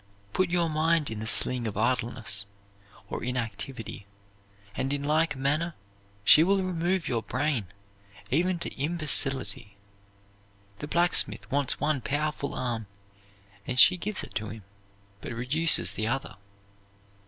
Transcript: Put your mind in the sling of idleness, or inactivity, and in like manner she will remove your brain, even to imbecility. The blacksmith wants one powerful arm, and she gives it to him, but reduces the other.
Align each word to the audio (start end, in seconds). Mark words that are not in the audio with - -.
Put 0.33 0.49
your 0.49 0.67
mind 0.67 1.11
in 1.11 1.19
the 1.19 1.27
sling 1.27 1.67
of 1.67 1.77
idleness, 1.77 2.47
or 3.07 3.23
inactivity, 3.23 4.07
and 4.73 4.91
in 4.91 5.03
like 5.03 5.35
manner 5.35 5.75
she 6.23 6.43
will 6.43 6.63
remove 6.63 7.07
your 7.07 7.21
brain, 7.21 7.67
even 8.31 8.57
to 8.61 8.73
imbecility. 8.81 9.77
The 10.79 10.87
blacksmith 10.87 11.51
wants 11.51 11.79
one 11.79 12.01
powerful 12.01 12.55
arm, 12.55 12.87
and 13.67 13.79
she 13.79 13.95
gives 13.95 14.23
it 14.23 14.33
to 14.33 14.49
him, 14.49 14.63
but 15.21 15.33
reduces 15.33 15.93
the 15.93 16.07
other. 16.07 16.37